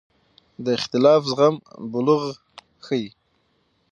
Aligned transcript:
د 0.63 0.65
اختلاف 0.77 1.21
زغم 1.31 1.55
بلوغ 1.91 2.23
ښيي 2.85 3.05